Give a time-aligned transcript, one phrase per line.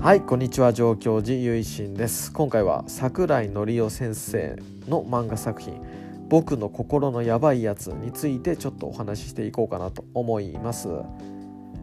[0.00, 0.72] はいこんにちは。
[0.72, 2.32] 上京寺ゆいしんです。
[2.32, 5.82] 今回は桜井紀夫先生の漫画作品
[6.28, 10.88] 僕の心のやばいやつについてちょっとお話ししていこうかなと思います。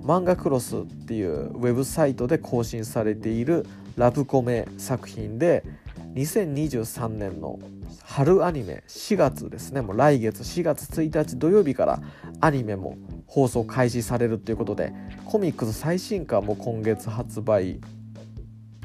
[0.01, 3.65] 漫画クロスっていうウェブサイトで更新されている
[3.97, 5.65] ラブコメ作品で
[6.13, 7.59] 2023年の
[8.01, 9.81] 春アニメ4月ですね。
[9.81, 11.99] もう来月4月1日土曜日から
[12.39, 12.97] アニメも
[13.27, 14.93] 放送開始されるということで
[15.25, 17.81] コミックス最新刊も今月発売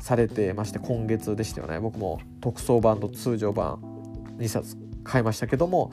[0.01, 3.79] されてまして今月でしたよね僕も特装版と通常版
[4.39, 5.93] 2冊買いましたけども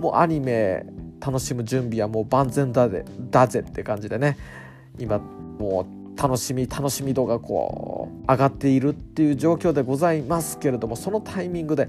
[0.00, 0.84] もうアニメ
[1.20, 4.36] 楽しむ準備はもう万全だぜだぜって感じでね
[4.98, 5.86] 今も
[6.16, 11.88] う楽しみ楽しみ度がこう上がっているっていう状況でございますけれどもそのタイミングで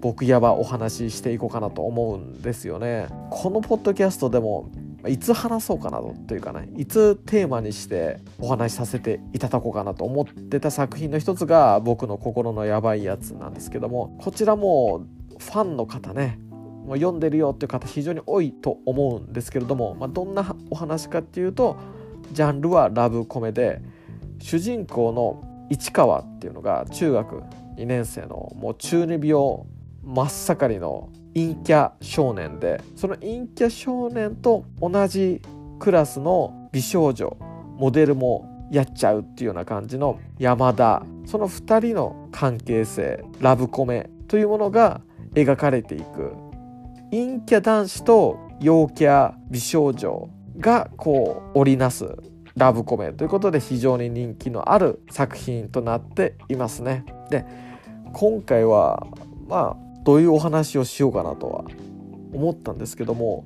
[0.00, 3.06] 僕やばお話ししていこうかなと思うんですよね。
[3.30, 4.70] このポッドキャストでも
[5.08, 15.06] いつ話そうかなというかねいつテーマにしてお話しさせていただこうかなと思ってた作品の一つが僕の心のやばいやつなんですけどもこちらも
[15.38, 16.38] ファンの方ね
[16.88, 21.76] 読んでるよっていう方非常に多いと思うんですけれども、まあ、どんなお話かっていうと
[22.32, 23.80] ジャンルはラブコメで
[24.40, 27.42] 主人公の市川っていうのが中学
[27.76, 29.64] 2年生のもう中二病
[30.04, 35.42] 真っ盛りの陰キャ少年でその陰キャ少年と同じ
[35.80, 37.36] クラスの美少女
[37.78, 45.00] モデルもやっちゃうっていうような感じの山田その2人の関係性ラブコメというものが
[45.34, 46.32] 描かれていく
[47.10, 52.16] 陰キャ男子と陽キャ美少女がこう織りなす
[52.56, 57.04] ラブコメということで非常に人気のある作品となっていますね。
[57.30, 57.44] で
[58.12, 59.06] 今回は
[59.48, 61.64] まあどういうお話をしようかなとは
[62.32, 63.44] 思ったんですけども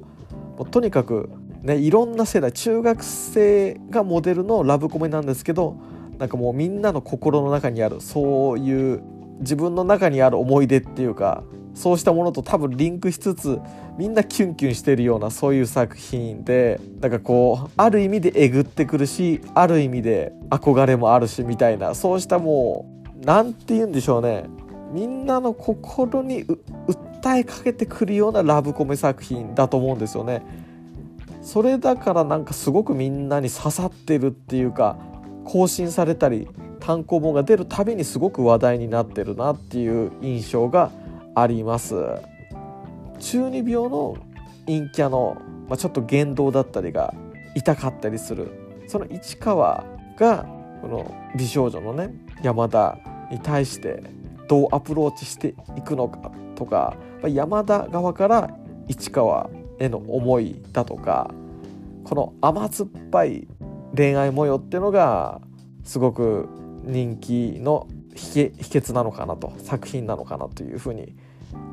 [0.58, 1.30] もとにかく
[1.62, 5.76] ねいろんな世代中学生がモデルのラブコメなんですけど
[6.18, 9.02] なんかもうみんなの心の中にあるそういう
[9.40, 13.60] 自分の中にある思い出っていうかそうしたものと多分リンクしつつ
[13.96, 22.90] みんなキュンキュンしてるようなそういう作品でなんかこうある意味でえぐってくるしある意味で憧れもあるしみたいなそうしたも
[23.22, 24.44] う何て言うんでしょうね。
[24.92, 30.42] みんなの心に訴えかけてくるようなラブコメ作品だと思うんですよね。
[31.42, 34.98] それだからなんかすごくみんなに刺さってるっていうか
[35.44, 36.48] 更新されたり
[36.80, 40.90] 単行本が出るたびにすごく話題になってるなっていう印象が
[41.34, 41.94] あります。
[43.18, 44.16] 中二病の
[44.66, 45.36] 陰キャの、
[45.68, 47.14] まあ、ちょっと言動だったりが
[47.54, 48.48] 痛かったりする
[48.86, 49.84] その市川
[50.16, 50.46] が
[50.82, 52.98] この美少女のね山田
[53.30, 54.02] に対して
[54.48, 58.50] どうアプローチしていくのかとか山田側から
[58.88, 61.30] 市川への思いだとか
[62.04, 63.46] この甘酸っぱい
[63.94, 65.40] 恋愛模様っていうのが
[65.84, 66.48] すごく
[66.84, 71.14] 人気の秘訣なのかなと作品なのかなというふうに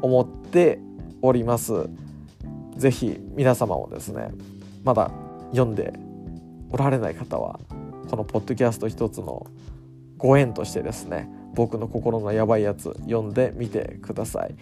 [0.02, 0.80] 思って
[1.22, 1.90] おります。
[2.76, 4.32] ぜひ皆様もですね
[4.84, 5.10] まだ
[5.52, 5.94] 読んで
[6.70, 7.60] おられない方は
[8.10, 9.48] このポッドキャスト一つの
[10.18, 14.56] ご縁としてですね僕の心のやばいやつ読んでみてください。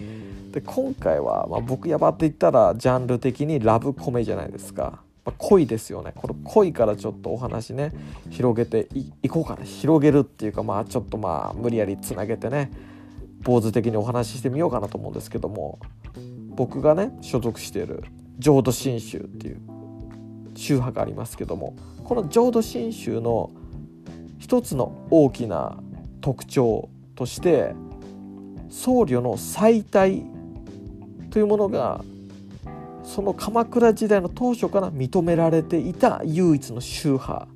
[0.52, 6.14] で今回は、まあ、僕やばって言ったらジャンル的にラブコメじゃないですか、まあ、恋ですよね。
[6.16, 7.92] この恋からちょっとお話ね
[8.30, 8.88] 広げて
[9.24, 9.64] いこうかな。
[9.64, 12.72] 広げるっていうかまあちょっとまあ無理やりつなげてね
[13.42, 15.80] 坊主的にお話ししてみようかなと思うんですけども
[16.50, 18.04] 僕がね所属している
[18.40, 19.62] 浄土真宗っていう
[20.56, 23.52] 宗派がありますけどもこの浄土真宗の
[24.40, 25.78] 一つの大きな
[26.24, 27.76] 特徴として
[28.70, 30.24] 僧侶の再退
[31.30, 32.04] というものが
[33.04, 37.48] その鎌倉時代の当初から認められていた唯一の宗派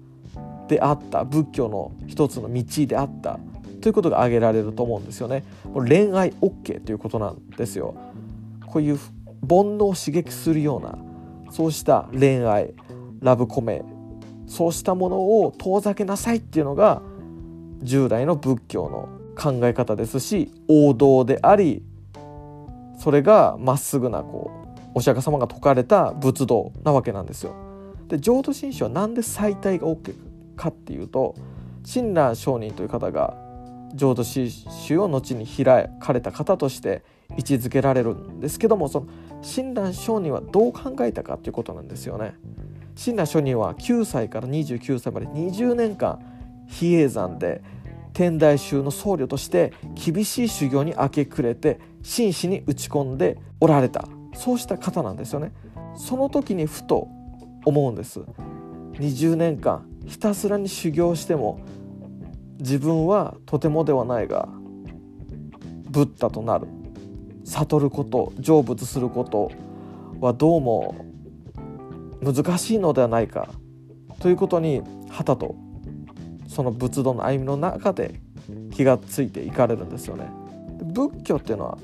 [0.68, 3.40] であった仏教の一つの道であった
[3.80, 5.46] ということが挙げられると思うんですよね。
[5.74, 7.96] 恋愛 OK ということなんですよ。
[8.66, 10.98] こういう煩悩を刺激するような
[11.52, 12.74] そうした恋愛
[13.22, 13.86] ラブコメ
[14.46, 17.02] そうしたものを遠ざけなさいっていうのが
[17.82, 21.84] 従来の仏教の考え方ですし王道であり
[22.98, 27.54] それがまっすぐなこうお釈迦様が説かれた仏道なわけなんですよ。
[28.08, 30.16] で浄土真宗は何で再退が OK
[30.56, 31.36] かっていうと
[31.84, 33.36] 親鸞上人という方が
[33.94, 39.08] 浄土真宗を後に開かれた方として位置づけられるんですけどもその
[39.42, 42.34] 親鸞上人はどう考えたかということなんですよね。
[42.96, 46.20] 親鸞上人は9歳から29歳まで20年間
[46.68, 47.62] 比叡山で
[48.14, 54.08] 天台宗の僧侶として厳しい修行に明け暮れて真摯に打ち込んでおられた。
[54.36, 55.52] そうした方なんですよね。
[55.96, 57.08] その時にふと
[57.66, 58.22] 思うんです。
[58.94, 61.60] 20年間ひたすらに修行しても
[62.60, 64.50] 自分はとてもではないが
[65.90, 66.68] ブッダとなる。
[67.44, 69.52] 悟ること成仏すること
[70.20, 70.96] はどうも
[72.22, 73.50] 難しいのではないか。
[74.20, 75.56] ということにはたと
[76.48, 78.20] その仏道の歩みの中で
[78.72, 80.30] 気がついていかれるんですよね。
[80.84, 81.78] 仏教っていうのは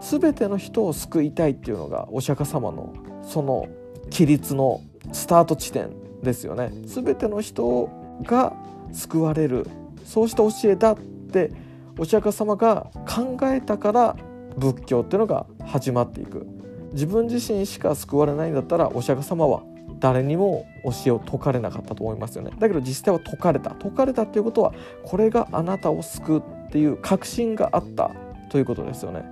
[0.00, 2.92] 全ての人を救いたいっていうのがお釈迦様の
[3.22, 3.68] その
[4.10, 4.80] 規律の
[5.12, 5.90] スタート地点
[6.22, 6.70] ですよね。
[6.84, 7.88] 全ての人
[8.22, 8.54] が
[8.92, 9.66] 救われる
[10.04, 11.52] そうした教えだって
[11.98, 14.16] お釈迦様が考えたから
[14.56, 16.46] 仏教っていうのが始まっていく
[16.92, 19.62] 自分自身しか救われないんだったらお釈迦様は
[20.02, 22.50] 誰にも教えを説かれなかったと思いますよね。
[22.58, 23.70] だけど実際は説かれた。
[23.80, 28.10] 説かれたっていうことはこれがあなたを救うっていう確信があった
[28.50, 29.22] ということですよね。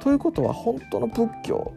[0.00, 1.72] ということは本当の仏教、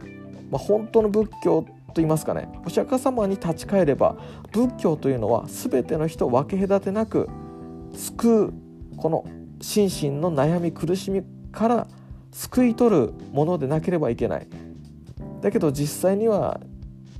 [0.50, 2.50] まあ、本当の仏教と言いますかね。
[2.66, 4.16] お釈迦様に立ち返れば
[4.52, 7.30] 仏教というのは全ての人を分け隔てなく
[7.94, 8.54] 救う
[8.98, 9.24] この
[9.62, 11.86] 心身の悩み苦しみから
[12.30, 14.46] 救い取るものでなければいけない。
[15.40, 16.60] だけど実際には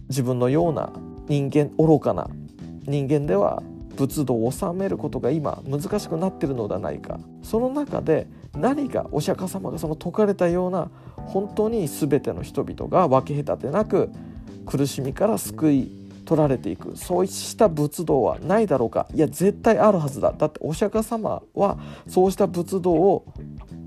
[0.09, 0.93] 自分のような
[1.29, 2.29] 人間愚かな
[2.87, 3.63] 人間では
[3.97, 7.19] 仏道を治めることが今難しくなってるのではないか。
[7.43, 14.11] その中で何かお釈迦様がその説かれたような本当に全ての人々が分け隔てなく
[14.67, 15.91] 苦しみから救い
[16.27, 16.97] 取られていく。
[16.97, 19.09] そうした仏道はないだろうか。
[19.15, 20.35] いや絶対あるはずだ。
[20.37, 23.25] だってお釈迦様はそうした仏道を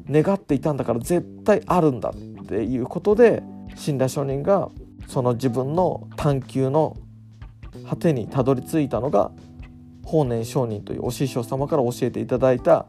[0.10, 3.44] 願っていたんだから絶対あるんだっていうことで
[3.76, 4.70] 死んだ上人が
[5.10, 6.96] その自分の探求の
[7.90, 9.32] 果てにたどり着いたのが
[10.06, 12.86] 法然上人というお師匠様から教えていただいた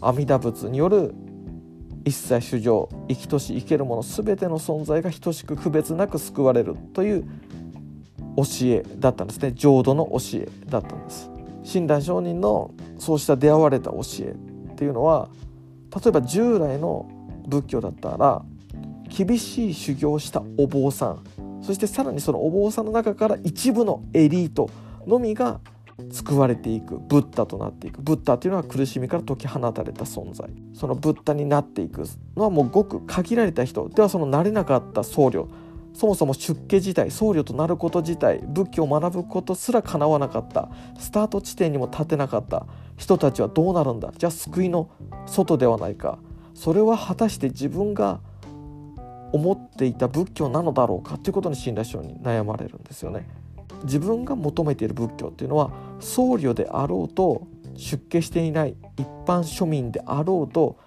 [0.00, 1.14] 阿弥陀仏による
[2.06, 7.24] 一切主情生きとし生けるもの全ての存在が等しく区別なく救われるという
[8.36, 9.52] 教えだったんですね。
[9.52, 11.30] 浄土の教えだったんです。
[11.64, 14.34] 親鸞上人のそうした出会われた教え
[14.72, 15.28] っていうのは
[15.94, 17.10] 例えば従来の
[17.46, 18.42] 仏教だったら
[19.14, 21.47] 厳しい修行したお坊さん。
[21.60, 24.70] そしてさらにそのお坊さんの中から一部のエリート
[25.06, 25.60] のみが
[26.12, 28.00] 救われていくブッダとなっていく。
[28.00, 30.48] ブッダというのは苦しみから解き放たれた存在。
[30.72, 32.04] そのブッダになっていく
[32.36, 33.88] のはもうごく限られた人。
[33.88, 35.48] ではそのなれなかった僧侶
[35.94, 40.68] そもそも出家自体僧侶となること自体仏教を学ぶことすらかなわなかった。
[41.00, 42.66] スタート地点にも立てなかった。
[42.96, 44.12] 人たちはどうなるんだ？
[44.16, 44.90] じゃあ救いの
[45.26, 46.20] 外ではないか。
[46.54, 48.20] それは果たして自分が
[49.32, 53.28] 思っていた仏教なのだろうかということに親鸞聖に悩まれるんですよね。
[53.84, 55.70] 自分が求めている仏教っていうのは
[56.00, 57.46] 僧侶であろうと
[57.76, 60.78] 出家していない一般庶民であろうと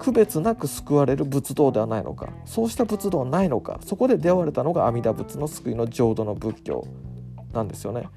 [0.00, 6.84] 区別なく救われる仏道ではないのかそうした仏道はないのかそこで出会われたのが阿弥陀仏の救いの浄土の仏教
[7.52, 8.08] なんですよね。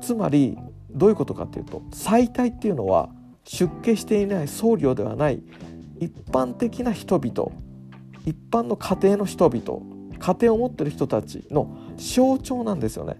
[0.00, 0.58] つまり
[0.90, 3.10] どういうことかっていうと最大っていうのは
[3.44, 5.42] 出家していない僧侶ではない
[6.00, 7.52] 一般的な人々
[8.26, 9.80] 一般の家庭の人々
[10.18, 13.16] 家庭を持ってる人たちの象徴なんですよね。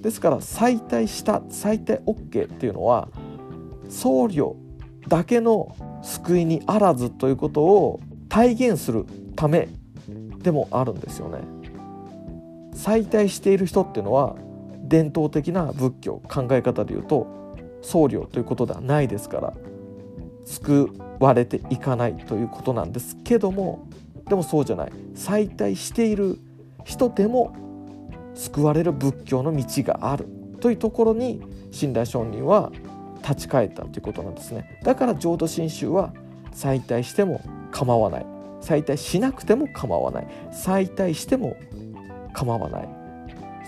[0.00, 3.08] ですから最大した最大 OK っていうのは
[3.88, 4.54] 僧侶
[5.08, 9.68] だけの救いにあらずということを体現するため
[10.42, 11.38] でもあるんですよね。
[12.74, 14.36] 最大している人っていうのは
[14.82, 17.26] 伝統的な仏教考え方でいうと
[17.82, 19.54] 僧侶ということではないですから
[20.44, 23.86] 救われていかないということなんですけども
[24.28, 24.92] でもそうじゃない。
[25.14, 26.38] 再退している
[26.84, 27.54] 人でも
[28.34, 30.26] 救われる仏教の道がある
[30.60, 32.72] というところに親鸞上人は
[33.22, 34.78] 立ち返ったということなんですね。
[34.82, 36.12] だから浄土真宗は
[36.52, 37.40] 再退しても
[37.70, 38.26] 構わない。
[38.60, 40.28] 再退しなくても構わない。
[40.52, 41.56] 再退しても
[42.32, 42.88] 構わない。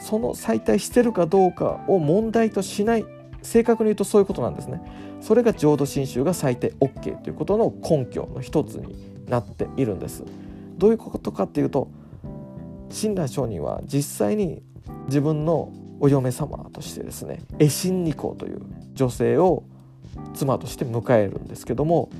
[0.00, 3.04] その再退してるかどうかを問題としない。
[3.42, 4.80] 正確に言うとそういうことなんですね。
[5.20, 8.94] それが浄土真宗が最低 OK ということの根拠の一つに
[9.28, 10.24] なっているんです。
[10.78, 11.90] どういうことかっていうと
[12.90, 14.62] 親鸞上人は実際に
[15.06, 18.60] 自分のお嫁様としてですね絵心二公という
[18.94, 19.64] 女性を
[20.34, 22.10] 妻として迎えるんですけども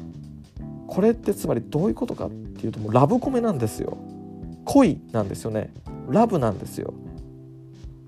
[0.87, 3.99] これってつまりどういうことかっていうともうラブコメなんですよ。
[4.65, 5.73] 恋なんですよね。
[6.09, 6.95] ラブなんですよ。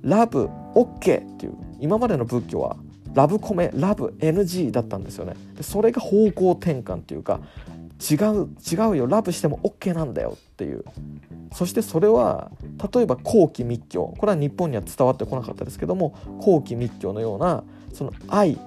[0.02, 2.76] ラブ OK っていう今までの仏教は
[3.14, 5.34] ラブコメラブ NG だったんですよね。
[5.60, 7.40] それが方向転換っていうか
[7.98, 9.06] 違う違うよ。
[9.06, 10.84] ラブしても OK なんだよっていう。
[11.52, 12.50] そしてそれは
[12.92, 14.14] 例えば後期密教。
[14.18, 18.58] これは日本には伝わってこなかったですけども後期密教のようなその愛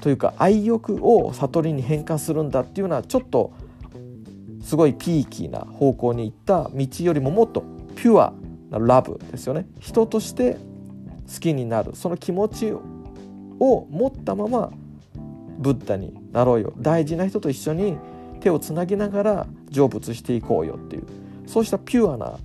[0.00, 3.52] というか愛欲を悟りに変換するんだっていうのはちょっと
[4.62, 7.62] すごいピーキーな方向に行った道よりももっと
[7.94, 8.32] ピュア
[8.70, 9.66] なラブですよね。
[9.78, 10.56] 人として
[11.32, 11.94] 好きになる。
[11.94, 14.72] その気持ちを持ったまま
[15.58, 16.72] ブッダになろうよ。
[16.78, 17.98] 大事な人と一緒に
[18.42, 21.06] 手をつなぎながら成仏していこうよっていう
[21.46, 22.38] そうしたピュアな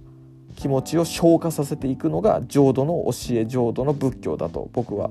[0.56, 5.10] 気持ちを消化させていくのが浄土の教え浄土の仏教だと僕は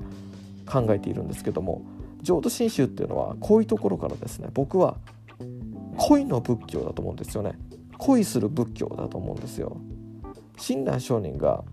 [0.65, 1.83] 考えているんですけども
[2.21, 4.97] 浄土真宗っていうのはこういうところからですね僕は
[5.97, 7.53] 恋の仏教だと思うんですよね。
[7.97, 9.77] 恋する仏教だと思うんですよ。
[10.57, 11.63] 親鸞上人が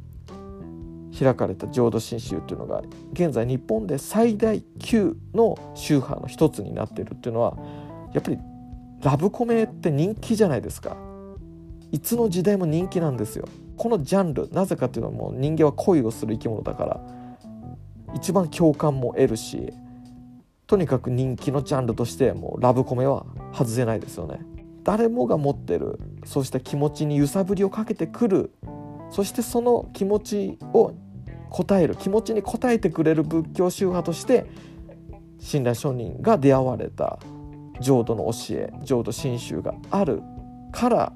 [1.16, 7.56] 開かれた浄土真宗っていうのが現在日本で最大級の宗派の一つになっているっていうのは
[8.12, 8.38] やっぱり
[9.04, 10.96] ラブコメって人気じゃないですか。
[11.92, 13.46] いつの時代も人気なんですよ。
[13.76, 17.00] このジャンルなぜかっていうのはもう人間は恋をする生き物だから。
[18.14, 19.72] 一番共感も得るし
[20.66, 24.40] とにかく人気のジャンルとしてもうラブコメは外せないですよね。
[24.84, 28.52] 誰もが持ってるそうした気持ちに揺さぶりをかけてくる
[29.10, 30.92] そしてその気持ちを
[31.50, 34.46] 答える気持ちに応えてくれる仏教宗派として
[35.40, 37.18] 親鸞上人が出会われた。
[37.80, 40.22] 浄土の教え浄土真宗がある
[40.72, 41.12] から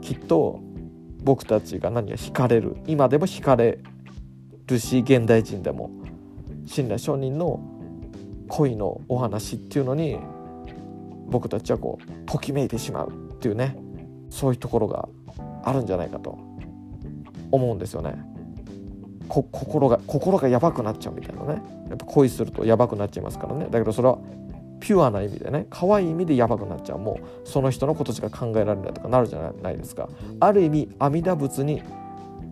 [0.00, 0.60] きっと
[1.22, 3.78] 僕たちが何か惹かれる今でも惹かれ
[4.66, 5.90] るし現代人でも
[6.66, 7.60] 親鸞上人の
[8.48, 10.18] 恋のお話っていうのに
[11.28, 13.76] 僕たちはこうときめいてしまうっていうね
[14.30, 15.08] そういうところが
[15.62, 16.38] あるんじゃないかと
[17.50, 18.14] 思うんですよね。
[19.28, 24.18] 心が心がやばくなっちゃうみたいなねやっぱ恋するとやばくなっちゃいますからねだけどそれは
[24.80, 30.08] ピュアな意味でね可愛い意味でやばくなっちゃうもうその人のことしか考えられないとかなるじゃないですか
[30.40, 31.82] ある意味阿弥陀仏に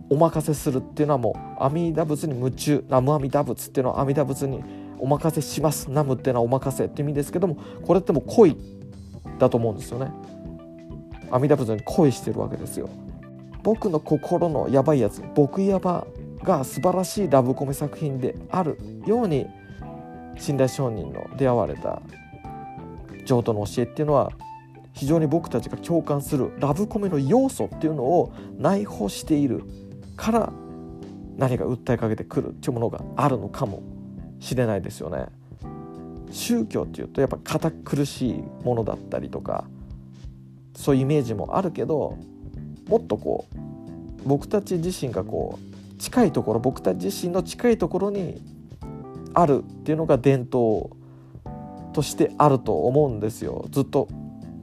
[0.09, 4.63] お任せするっていうのはもう阿弥陀仏に夢中南無阿弥陀仏っていうのは阿弥陀仏に
[4.99, 7.55] お任せしますナムっていうのはお任せって意味ですけども
[7.85, 8.57] これってもう恋
[9.37, 10.11] だと思うんですよね。
[11.31, 12.89] 阿弥陀仏に恋してるわけですよ。
[13.63, 16.07] 僕の心のやばいやつ僕やば
[16.43, 19.47] が素晴らしいラブコメ作品であるように
[20.39, 22.01] 信頼承認の出会われた
[23.25, 24.31] 浄土の教えっていうのは
[24.93, 29.63] 非常に僕たちが共感するラブコメの要素っていうのを内包している
[30.17, 30.51] から
[31.37, 33.81] 何か訴えかけてくるっていうものがあるのかも
[34.39, 35.27] しれないですよね。
[36.31, 39.65] 宗教っていうとやっぱ堅苦しいものだったりとか
[40.75, 42.17] そういうイメージもあるけど
[42.87, 43.57] もっとこう
[44.27, 48.41] 僕たち自身がこう近いところ僕たち自身の近いところに
[49.33, 50.89] あるっていうのが伝統
[51.93, 53.65] としてあると思うんですよ。
[53.71, 54.07] ずっと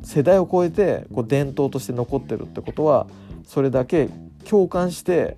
[0.02, 3.08] 世代を超えてこう伝統として残ってるってことは
[3.44, 4.08] それだけ
[4.48, 5.36] 共感して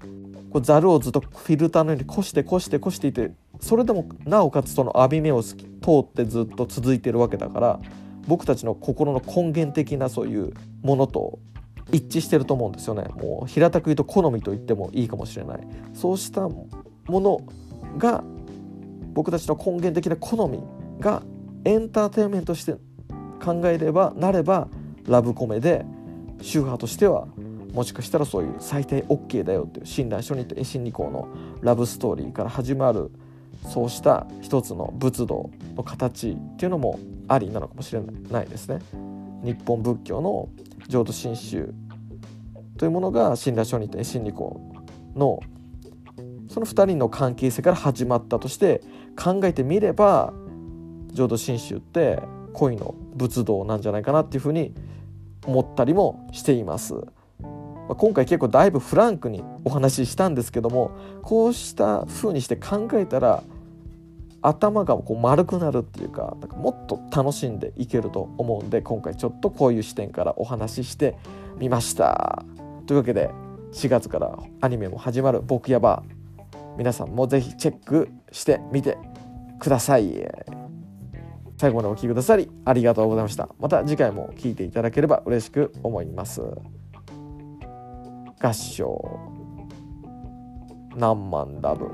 [0.50, 5.56] こうざるをずっとフィルターのようにこしてこしてこしていてそれでもなおかつその網目を通
[6.00, 7.80] ってずっと続いてるわけだから
[8.26, 11.38] 僕たちの心の根源的なそういうものと
[11.90, 13.04] 一致してると思うんですよね。
[13.16, 15.66] もう平たく言うと好みと言ってもいいかもしれない。
[15.94, 16.68] そうしたも
[17.08, 17.40] の
[17.96, 18.22] が
[19.12, 20.60] 僕たちの根源的な好み
[21.00, 21.22] が
[21.64, 22.76] エンターテインメントして
[23.42, 24.68] 考えればなれば
[25.06, 25.84] ラブコメで
[26.40, 27.26] 宗派としては
[27.72, 31.28] もしかしたらそういう最低 OK だよっていう親鸞書人と絵心二行の
[31.60, 33.10] ラブストーリーから始まる
[33.66, 36.98] そうした一つの仏道の形っていうのも
[37.28, 38.00] ありなのかもしれ
[38.30, 38.78] ないですね。
[39.44, 40.48] 日本仏教の
[40.88, 41.72] 浄土真宗
[42.76, 44.60] というものが親鸞上人と絵心二行
[45.14, 45.40] の
[46.48, 48.80] その2人の関係性から始まったとして
[49.18, 50.32] 考えてみれば
[51.12, 52.22] 浄土真宗って
[52.52, 54.72] 恋の仏道なんじゃないかなっていうふうに
[55.44, 56.94] 思ったりもしています。
[57.88, 60.90] 今回結構だいぶフランクにお話ししたんですけども
[61.22, 63.42] こうした風にして考えたら
[64.42, 71.16] 頭がこう丸くなるっていうかかもっと楽しんでいけると思うんで今回ちょっとこういう視点からお話しして
[71.58, 72.44] みました。
[72.86, 73.30] というわけで
[73.72, 76.02] 4月からアニメも始まる「僕やば」
[76.76, 78.98] 皆さんもぜひチェックしてみて
[79.58, 80.26] ください。
[81.56, 83.48] 最後までお聴きくださりありがとうございました。
[83.58, 86.42] また次回も聴いていただければ嬉しく思います。
[88.40, 89.18] 合唱。
[90.96, 91.86] 何万ラブ